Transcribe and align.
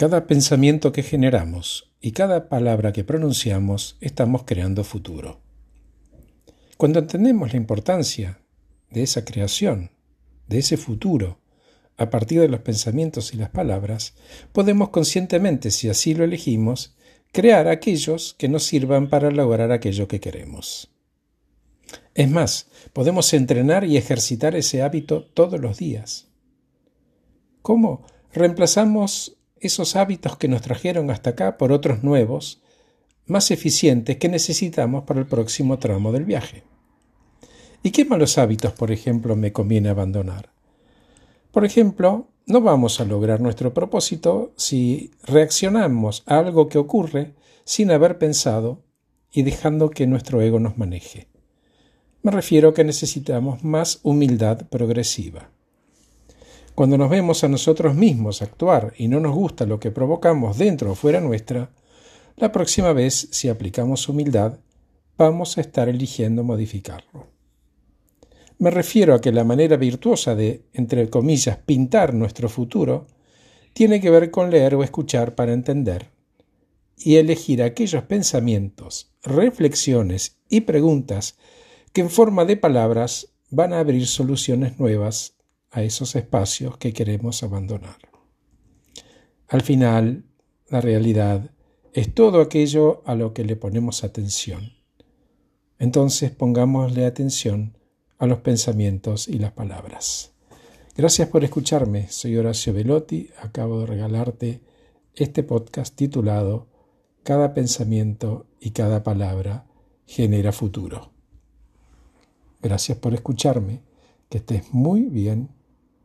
Cada 0.00 0.26
pensamiento 0.26 0.92
que 0.92 1.02
generamos 1.02 1.92
y 2.00 2.12
cada 2.12 2.48
palabra 2.48 2.90
que 2.90 3.04
pronunciamos 3.04 3.98
estamos 4.00 4.44
creando 4.46 4.82
futuro. 4.82 5.42
Cuando 6.78 7.00
entendemos 7.00 7.52
la 7.52 7.58
importancia 7.58 8.40
de 8.88 9.02
esa 9.02 9.26
creación, 9.26 9.90
de 10.48 10.60
ese 10.60 10.78
futuro, 10.78 11.38
a 11.98 12.08
partir 12.08 12.40
de 12.40 12.48
los 12.48 12.60
pensamientos 12.60 13.34
y 13.34 13.36
las 13.36 13.50
palabras, 13.50 14.14
podemos 14.54 14.88
conscientemente, 14.88 15.70
si 15.70 15.90
así 15.90 16.14
lo 16.14 16.24
elegimos, 16.24 16.96
crear 17.30 17.68
aquellos 17.68 18.34
que 18.38 18.48
nos 18.48 18.62
sirvan 18.62 19.10
para 19.10 19.30
lograr 19.30 19.70
aquello 19.70 20.08
que 20.08 20.18
queremos. 20.18 20.90
Es 22.14 22.30
más, 22.30 22.68
podemos 22.94 23.34
entrenar 23.34 23.84
y 23.84 23.98
ejercitar 23.98 24.56
ese 24.56 24.80
hábito 24.80 25.26
todos 25.26 25.60
los 25.60 25.76
días. 25.76 26.28
¿Cómo? 27.60 28.06
Reemplazamos 28.32 29.36
esos 29.60 29.96
hábitos 29.96 30.36
que 30.36 30.48
nos 30.48 30.62
trajeron 30.62 31.10
hasta 31.10 31.30
acá 31.30 31.58
por 31.58 31.72
otros 31.72 32.02
nuevos, 32.02 32.62
más 33.26 33.50
eficientes 33.50 34.16
que 34.16 34.28
necesitamos 34.28 35.04
para 35.04 35.20
el 35.20 35.26
próximo 35.26 35.78
tramo 35.78 36.12
del 36.12 36.24
viaje. 36.24 36.64
¿Y 37.82 37.92
qué 37.92 38.04
malos 38.04 38.38
hábitos, 38.38 38.72
por 38.72 38.90
ejemplo, 38.90 39.36
me 39.36 39.52
conviene 39.52 39.88
abandonar? 39.88 40.50
Por 41.52 41.64
ejemplo, 41.64 42.28
no 42.46 42.60
vamos 42.60 43.00
a 43.00 43.04
lograr 43.04 43.40
nuestro 43.40 43.72
propósito 43.72 44.52
si 44.56 45.12
reaccionamos 45.22 46.22
a 46.26 46.38
algo 46.38 46.68
que 46.68 46.78
ocurre 46.78 47.34
sin 47.64 47.90
haber 47.90 48.18
pensado 48.18 48.82
y 49.32 49.42
dejando 49.42 49.90
que 49.90 50.06
nuestro 50.06 50.40
ego 50.42 50.58
nos 50.58 50.76
maneje. 50.76 51.28
Me 52.22 52.30
refiero 52.30 52.70
a 52.70 52.74
que 52.74 52.84
necesitamos 52.84 53.64
más 53.64 54.00
humildad 54.02 54.68
progresiva. 54.68 55.50
Cuando 56.80 56.96
nos 56.96 57.10
vemos 57.10 57.44
a 57.44 57.48
nosotros 57.48 57.94
mismos 57.94 58.40
actuar 58.40 58.94
y 58.96 59.06
no 59.08 59.20
nos 59.20 59.34
gusta 59.34 59.66
lo 59.66 59.78
que 59.78 59.90
provocamos 59.90 60.56
dentro 60.56 60.92
o 60.92 60.94
fuera 60.94 61.20
nuestra, 61.20 61.68
la 62.38 62.50
próxima 62.52 62.94
vez, 62.94 63.28
si 63.32 63.50
aplicamos 63.50 64.08
humildad, 64.08 64.60
vamos 65.18 65.58
a 65.58 65.60
estar 65.60 65.90
eligiendo 65.90 66.42
modificarlo. 66.42 67.26
Me 68.56 68.70
refiero 68.70 69.14
a 69.14 69.20
que 69.20 69.30
la 69.30 69.44
manera 69.44 69.76
virtuosa 69.76 70.34
de, 70.34 70.62
entre 70.72 71.10
comillas, 71.10 71.58
pintar 71.58 72.14
nuestro 72.14 72.48
futuro 72.48 73.08
tiene 73.74 74.00
que 74.00 74.08
ver 74.08 74.30
con 74.30 74.50
leer 74.50 74.74
o 74.74 74.82
escuchar 74.82 75.34
para 75.34 75.52
entender 75.52 76.08
y 76.96 77.16
elegir 77.16 77.62
aquellos 77.62 78.04
pensamientos, 78.04 79.12
reflexiones 79.22 80.38
y 80.48 80.62
preguntas 80.62 81.36
que 81.92 82.00
en 82.00 82.08
forma 82.08 82.46
de 82.46 82.56
palabras 82.56 83.34
van 83.50 83.74
a 83.74 83.80
abrir 83.80 84.06
soluciones 84.06 84.78
nuevas 84.78 85.34
a 85.70 85.82
esos 85.82 86.16
espacios 86.16 86.76
que 86.76 86.92
queremos 86.92 87.42
abandonar. 87.42 87.98
Al 89.48 89.62
final, 89.62 90.24
la 90.68 90.80
realidad 90.80 91.50
es 91.92 92.14
todo 92.14 92.40
aquello 92.40 93.02
a 93.04 93.14
lo 93.14 93.34
que 93.34 93.44
le 93.44 93.56
ponemos 93.56 94.04
atención. 94.04 94.74
Entonces 95.78 96.30
pongámosle 96.30 97.06
atención 97.06 97.76
a 98.18 98.26
los 98.26 98.40
pensamientos 98.40 99.28
y 99.28 99.38
las 99.38 99.52
palabras. 99.52 100.32
Gracias 100.96 101.28
por 101.28 101.42
escucharme. 101.42 102.08
Soy 102.08 102.36
Horacio 102.36 102.72
Velotti. 102.72 103.30
Acabo 103.40 103.80
de 103.80 103.86
regalarte 103.86 104.60
este 105.14 105.42
podcast 105.42 105.96
titulado 105.96 106.68
Cada 107.22 107.54
pensamiento 107.54 108.46
y 108.60 108.70
cada 108.70 109.02
palabra 109.02 109.66
genera 110.06 110.52
futuro. 110.52 111.12
Gracias 112.60 112.98
por 112.98 113.14
escucharme. 113.14 113.80
Que 114.28 114.38
estés 114.38 114.72
muy 114.72 115.06
bien 115.06 115.48